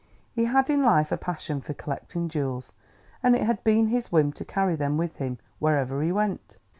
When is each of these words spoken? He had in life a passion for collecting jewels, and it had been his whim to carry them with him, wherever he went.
He 0.33 0.45
had 0.45 0.67
in 0.71 0.81
life 0.81 1.11
a 1.11 1.15
passion 1.17 1.61
for 1.61 1.75
collecting 1.75 2.27
jewels, 2.27 2.71
and 3.21 3.35
it 3.35 3.43
had 3.43 3.63
been 3.63 3.89
his 3.89 4.11
whim 4.11 4.31
to 4.33 4.43
carry 4.43 4.75
them 4.75 4.97
with 4.97 5.17
him, 5.17 5.37
wherever 5.59 6.01
he 6.01 6.11
went. 6.11 6.57